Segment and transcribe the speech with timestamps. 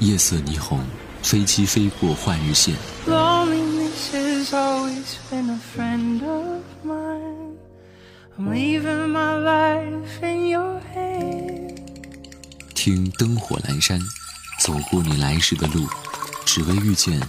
[0.00, 0.78] 夜色霓虹，
[1.22, 2.74] 飞机飞过换日线。
[12.74, 14.00] 听灯火阑珊，
[14.60, 15.84] 走过你来时的路，
[16.44, 17.20] 只为遇见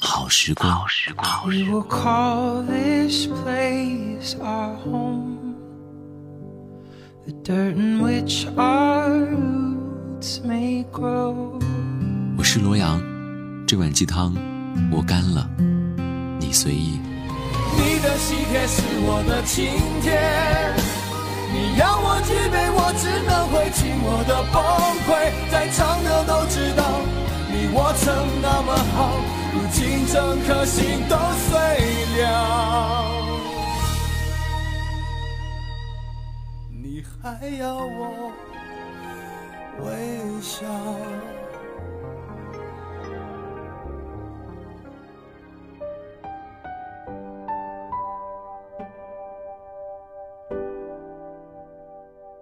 [0.00, 0.80] 好时光。
[0.80, 0.86] 我
[12.56, 12.98] 是罗阳，
[13.66, 14.34] 这碗鸡汤
[14.90, 15.46] 我干了，
[16.40, 16.98] 你随意。
[17.76, 19.66] 你的喜帖是我的请
[20.00, 20.16] 帖。
[21.52, 24.56] 你要我举杯，我只能会尽我的崩
[25.04, 25.28] 溃。
[25.52, 27.04] 在场的都知道，
[27.52, 29.20] 你我曾那么好，
[29.52, 31.14] 如今整颗心都
[31.50, 31.52] 碎
[32.22, 32.24] 了。
[36.70, 38.32] 你还要我
[39.84, 40.64] 微笑？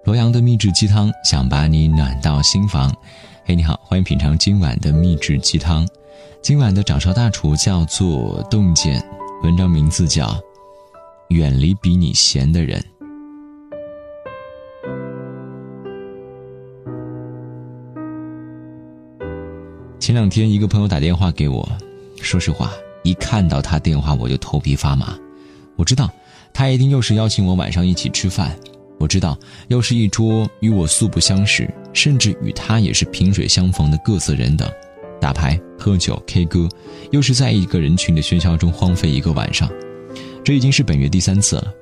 [0.05, 2.95] 罗阳的秘制鸡汤，想把你暖到心房。
[3.43, 5.89] 嘿，你好，欢迎品尝今晚的秘制鸡汤。
[6.43, 9.03] 今晚的掌勺大厨叫做洞见，
[9.43, 10.27] 文章名字叫
[11.29, 12.79] 《远离比你闲的人》。
[19.99, 21.67] 前两天，一个朋友打电话给我，
[22.21, 22.71] 说实话，
[23.05, 25.19] 一看到他电话我就头皮发麻。
[25.77, 26.11] 我知道，
[26.53, 28.55] 他一定又是邀请我晚上一起吃饭。
[28.99, 34.71] 我知道，又是一桌与我素不相识，甚至与他也是萍水相逢的各色人等，
[35.21, 36.69] 打牌、喝酒、K 歌，
[37.11, 39.69] 又是在一个人群的喧嚣中荒废一个晚上。
[40.45, 41.73] 这已经是本月第三次了。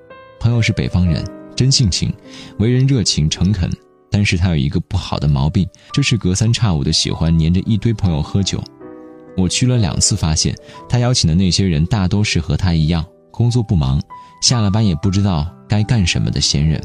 [0.41, 2.13] 朋友是北方人，真性情，
[2.59, 3.71] 为人热情诚恳，
[4.11, 8.63] 但是他有一个不好的毛病，就是隔三差五的喜欢黏着一堆朋友喝酒。
[9.37, 10.55] 我去了两次，发现
[10.89, 14.01] 他邀请的那些人大都是和他一样，工作不忙，
[14.43, 16.83] 下了班也不知道该干什么的闲人。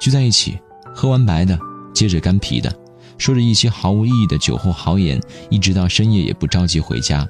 [0.00, 0.58] 聚在一起，
[0.94, 1.56] 喝完白的，
[1.92, 2.74] 接着干啤的，
[3.18, 7.28] 说着一些毫无意义的酒后豪言，一直到深夜也不着急回家。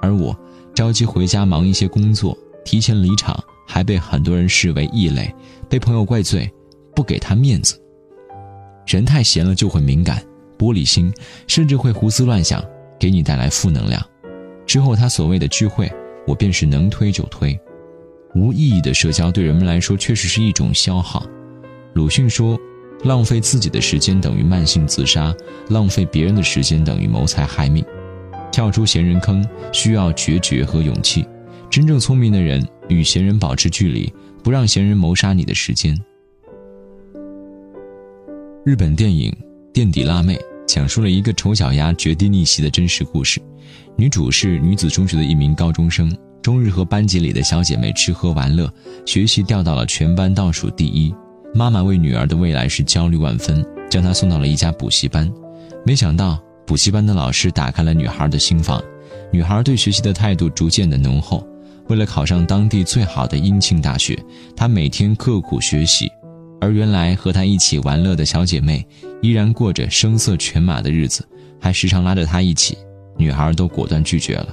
[0.00, 0.36] 而我
[0.72, 3.36] 着急回家忙一些工作，提前离场，
[3.66, 5.34] 还被很多人视为异类，
[5.68, 6.48] 被朋友怪罪，
[6.94, 7.80] 不给他面子。
[8.86, 10.22] 人太闲了就会敏感、
[10.56, 11.12] 玻璃心，
[11.48, 12.64] 甚至会胡思乱想，
[12.96, 14.00] 给你带来负能量。
[14.64, 15.90] 之后他所谓的聚会，
[16.28, 17.58] 我便是能推就推。
[18.36, 21.24] 无意义的社交对人们来说确实是一种消耗。
[21.94, 22.58] 鲁迅说
[23.04, 25.32] ：“浪费自己的时间等于慢性自杀，
[25.68, 27.84] 浪费别人的时间等于谋财害命。
[28.50, 31.24] 跳出闲人坑需要决绝和勇气。
[31.70, 34.12] 真正聪明的人与闲人保持距离，
[34.42, 35.96] 不让闲人谋杀你的时间。”
[38.66, 39.30] 日本电影
[39.72, 40.34] 《垫底辣妹》
[40.66, 43.40] 讲述了一个丑小鸭绝地逆袭的真实故事。
[43.96, 46.12] 女主是女子中学的一名高中生，
[46.42, 48.68] 终日和班级里的小姐妹吃喝玩乐，
[49.06, 51.14] 学习掉到了全班倒数第一。
[51.56, 55.32] 妈妈为女儿的未来是焦虑万分，将她送到了一家补习班。
[55.86, 58.82] 没想到，补习班的老师打开了女孩的心房，
[59.32, 61.46] 女孩对学习的态度逐渐的浓厚。
[61.88, 64.18] 为了考上当地最好的英庆大学，
[64.56, 66.10] 她每天刻苦学习。
[66.60, 68.84] 而原来和她一起玩乐的小姐妹，
[69.22, 71.24] 依然过着声色犬马的日子，
[71.60, 72.76] 还时常拉着她一起。
[73.16, 74.48] 女孩都果断拒绝了。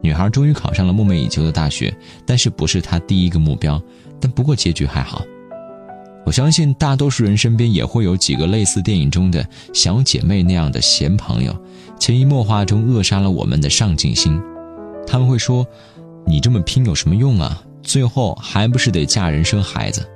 [0.00, 1.94] 女孩终于考上了梦寐以求的大学，
[2.24, 3.82] 但是不是她第一个目标。
[4.18, 5.22] 但不过结局还好。
[6.24, 11.54] 我相信大多数人身边也会有几个类似电影中的小姐妹那样的闲朋友，
[11.98, 14.40] 潜移默化中扼杀了我们的上进心。
[15.06, 15.66] 他们会说
[16.26, 17.62] ：“你这么拼有什么用啊？
[17.82, 20.08] 最后还不是得嫁人生孩子？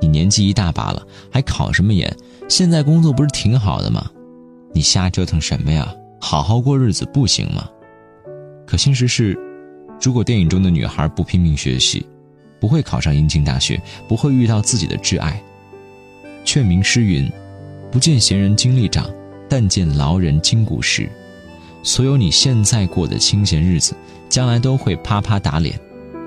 [0.00, 2.14] 你年纪一大把了，还考什么研？
[2.48, 4.08] 现在工作不是挺好的吗？
[4.74, 5.92] 你瞎折腾什么呀？
[6.20, 7.66] 好好过日子不行吗？”
[8.66, 9.36] 可现实是，
[10.02, 12.06] 如果电影中的女孩不拼命学习，
[12.60, 15.40] 不会考上英庆大学，不会遇到自己的挚爱。
[16.44, 17.30] 劝民诗云
[17.92, 19.08] ：“不见闲人精力长，
[19.48, 21.08] 但见劳人筋骨实。”
[21.82, 23.94] 所有你现在过的清闲日子，
[24.28, 25.78] 将来都会啪啪打脸。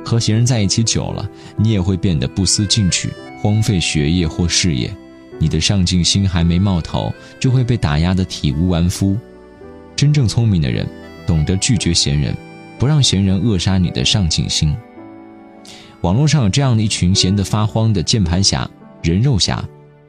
[0.04, 3.10] 和闲人在一起久了，你也会变得不思进取，
[3.40, 4.92] 荒废学业或事业。
[5.38, 9.18] 你的上进心还没冒头，就会被打压得体无完肤。
[9.96, 10.88] 真正聪明的人，
[11.28, 12.36] 懂得拒绝闲人，
[12.80, 14.76] 不让闲人扼杀你的上进心。
[16.02, 18.70] 网络上有这样的一群闲得发慌的键盘侠、
[19.04, 19.64] 人肉侠，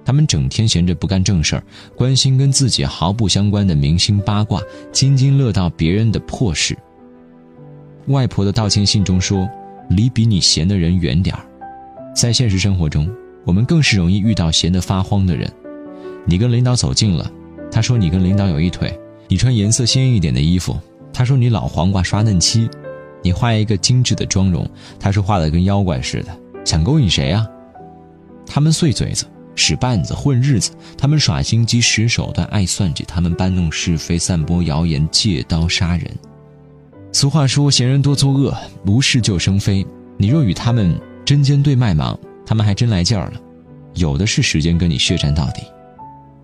[0.05, 1.62] 他们整天闲着不干正事儿，
[1.94, 4.61] 关心跟自己毫不相关的明星八卦，
[4.91, 6.77] 津津乐道别人的破事。
[8.06, 9.49] 外婆的道歉信中说
[9.91, 11.44] ：“离比你闲的人远点儿。”
[12.17, 13.09] 在现实生活中，
[13.45, 15.50] 我们更是容易遇到闲得发慌的人。
[16.25, 17.31] 你跟领导走近了，
[17.71, 18.88] 他说你跟领导有一腿；
[19.29, 20.77] 你穿颜色鲜艳一点的衣服，
[21.12, 22.67] 他说你老黄瓜刷嫩漆；
[23.23, 27.47] 你画一个精致的妆容，他说画的跟妖怪似的，想勾引谁啊？
[28.47, 29.25] 他们碎嘴子，
[29.55, 36.11] 使绊子，混日子；他们耍心机，使手段，爱算计；他们搬弄是非，散播谣言，借刀杀人。
[37.13, 39.87] 俗话说，闲人多作恶，无事就生非。
[40.17, 43.41] 你若与他们针尖对麦芒，他们还真来劲儿了，
[43.95, 45.63] 有的是时间跟你血战到底。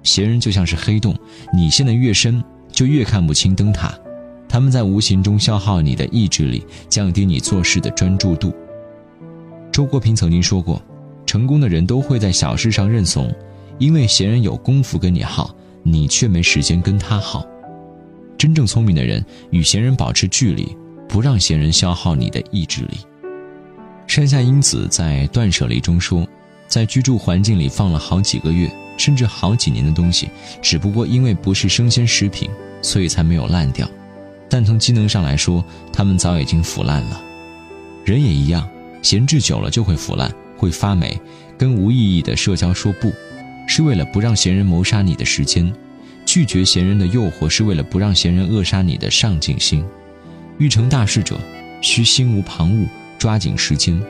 [0.02, 1.16] 闲人就像是黑洞，
[1.52, 3.92] 你陷得越深，就越看不清灯塔。
[4.58, 8.52] 他们在无形中消耗你的意志力，降低你做事的专注度。
[9.70, 10.82] 周国平曾经说过。
[11.24, 13.32] 成功的人都会在小事上认怂，
[13.78, 17.46] 因为闲人有功夫跟你耗，你却没时间跟他耗。
[18.36, 20.76] 真正聪明的人与闲人保持距离，
[21.08, 22.98] 不让闲人消耗你的意志力。
[24.08, 26.26] 山下英子在《断舍离》中说，
[26.66, 30.28] 在居住环境里放了好几个月，甚至好几年的东西，
[30.60, 32.50] 只不过因为不是生鲜食品，
[32.82, 33.88] 所以才没有烂掉。
[34.48, 37.20] 但从机能上来说，它们早已经腐烂了。
[38.04, 38.68] 人也一样，
[39.02, 40.32] 闲置久了就会腐烂。
[40.56, 41.16] 会发霉，
[41.56, 43.12] 跟无意义的社交说不，
[43.68, 45.70] 是为了不让闲人谋杀你的时间；
[46.26, 49.84] 拒绝闲人的诱惑，是为了不让闲人扼杀你的上进心。
[50.58, 51.38] 欲成大事者，
[51.80, 52.88] 需心无旁骛，
[53.20, 54.02] 抓紧时间。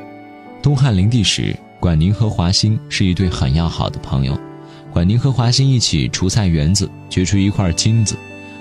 [0.62, 4.34] 东汉灵帝时，管宁和华歆是一对很要好的朋友。
[4.90, 8.16] 管宁和华歆一起除菜园子，掘出一块金子。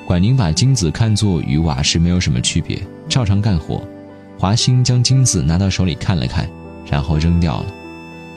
[0.07, 3.85] 管宁把金子看作与瓦石没有什么区别，照常干活。
[4.39, 6.49] 华歆将金子拿到手里看了看。
[6.89, 7.65] 然后扔掉了。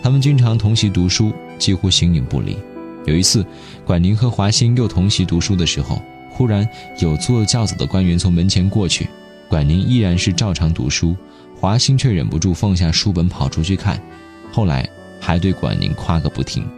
[0.02, 2.58] 他们经常同席读书，几乎形影不离。
[3.06, 3.46] 有一次，
[3.84, 6.68] 管宁和华歆又同席读书的时候，忽然
[6.98, 9.08] 有坐轿子的官员从门前过去。
[9.48, 11.16] 管宁依然是照常读书，
[11.54, 14.02] 华歆却忍不住放下书本跑出去看，
[14.50, 14.84] 后来
[15.20, 16.68] 还对管宁夸个不停。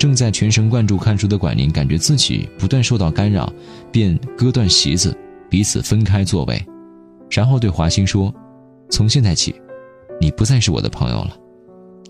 [0.00, 3.52] 正在全神贯注看书的管宁感觉自己不断受到干扰，
[3.92, 5.14] 便割断席子，
[5.50, 6.64] 彼此分开座位，
[7.28, 8.34] 然后对华歆说
[8.88, 9.54] ：“从现在起。”
[10.18, 11.36] 你不再是我的朋友了。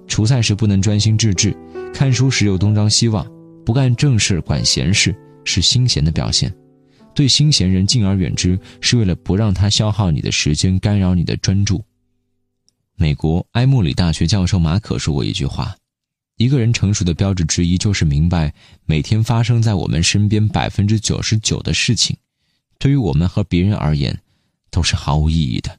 [0.07, 1.53] 除菜时不能专心致志，
[1.93, 3.27] 看书时又东张西望，
[3.67, 6.53] 不干正事管闲事，是心闲的表现。
[7.13, 11.83] 对心闲人敬而远之，是为了不让他消耗你的时间，干扰你的专注。
[12.95, 15.75] 美国埃默里大学教授马可说过一句话：
[16.41, 18.55] 一个人成熟的标志之一，就是明白
[18.87, 22.17] 每天发生在我们身边百分之九十九的事情，
[22.79, 24.19] 对于我们和别人而言，
[24.71, 25.79] 都是毫无意义的。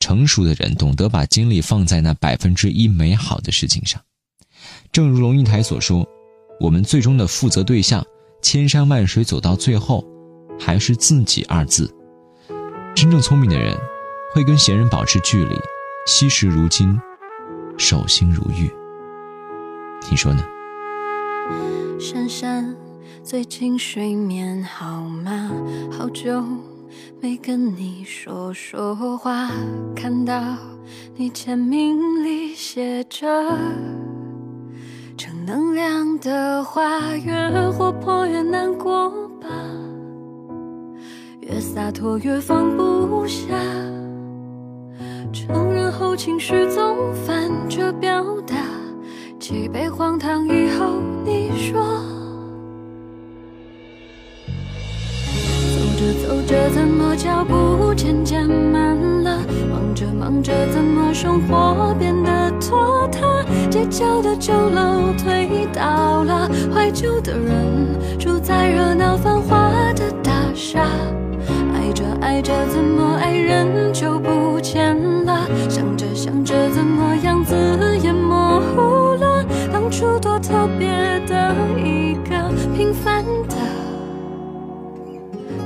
[0.00, 4.00] 成熟的人懂得把精力放在那百分之一美好的事情上，
[4.90, 6.08] 正如龙应台所说
[6.58, 8.02] ：“我们最终的负责对象，
[8.40, 10.02] 千山万水走到最后，
[10.58, 11.94] 还是自己二字。”
[12.96, 13.78] 真正聪明的人，
[14.32, 15.54] 会跟闲人保持距离，
[16.06, 16.98] 惜时如金，
[17.76, 18.72] 守心如玉。
[20.10, 20.42] 你说呢？
[21.98, 22.74] 珊珊，
[23.22, 25.50] 最近睡眠好吗？
[25.90, 26.42] 好久。
[27.20, 29.50] 没跟你说说话，
[29.94, 30.56] 看到
[31.16, 33.26] 你签名里写着
[35.16, 39.10] 正能量的话，越活泼越难过
[39.40, 39.48] 吧，
[41.40, 43.44] 越洒脱越放不下，
[45.32, 48.54] 承认后情绪总反着表达，
[49.48, 51.80] 几杯荒唐以后你说。
[55.72, 59.38] 走着走着怎么脚步渐渐慢了？
[59.70, 63.44] 忙着忙着怎么生活变得拖沓？
[63.70, 70.80] 街角的酒楼推倒了，怀旧的人住在热闹繁华的大厦。
[71.72, 75.46] 爱着爱着怎么爱人就不见了？
[75.68, 77.54] 想着想着怎么样子
[78.02, 79.05] 也模糊？
[79.88, 80.88] 当初多特别
[81.28, 83.56] 的一个平凡的。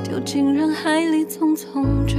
[0.05, 2.17] 丢进人海里匆匆着，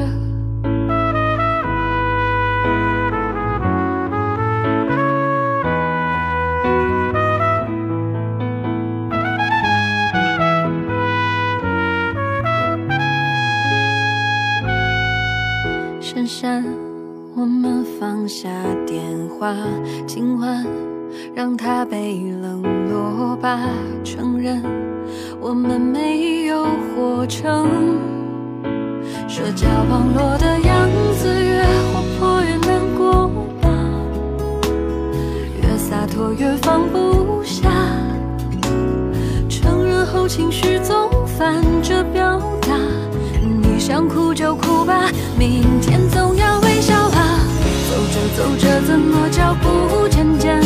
[25.51, 27.67] 我们没有活成
[29.27, 30.89] 社交网络的样
[31.19, 33.27] 子，越活泼越难过
[33.61, 33.67] 吧，
[35.61, 37.69] 越洒脱越放不下，
[39.49, 42.69] 承认后情绪总反着表达，
[43.43, 47.39] 你想哭就哭吧，明天总要微笑啊。
[47.89, 50.61] 走着走着怎么脚步渐渐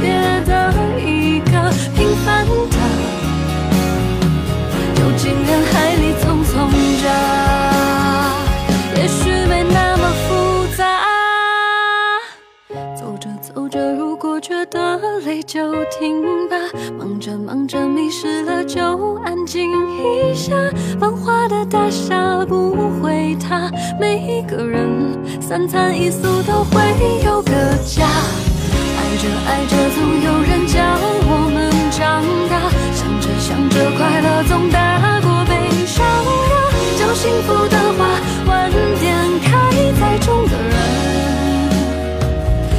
[0.00, 0.10] 别
[0.46, 2.76] 的一个平凡的，
[5.00, 6.52] 游进人海里匆匆
[7.02, 7.04] 着，
[8.96, 10.28] 也许没那么复
[10.76, 10.80] 杂。
[12.96, 16.56] 走着走着，如果觉得累就停吧，
[16.98, 20.54] 忙着忙着迷失了就安静一下。
[21.00, 26.80] 繁华的大厦不会塌，每一个人三餐一宿都会
[27.24, 27.52] 有个
[27.84, 28.06] 家。
[29.20, 30.80] 着爱着总有人教
[31.28, 32.56] 我们长大，
[32.94, 35.52] 想着想着快乐总大过悲
[35.84, 36.72] 伤啊。
[36.98, 38.00] 将幸福的花，
[38.46, 39.50] 晚点开
[40.00, 40.72] 在种的人。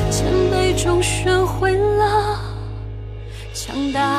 [0.09, 2.39] 谦卑中学会了
[3.53, 4.10] 强大。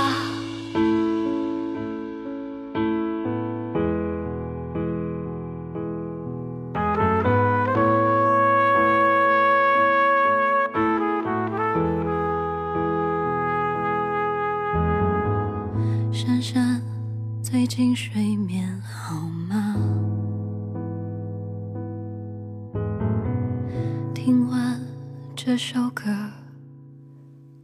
[25.52, 26.04] 这首歌。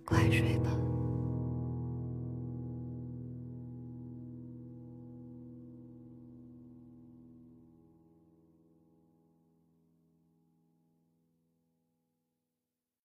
[0.04, 0.87] 快睡吧。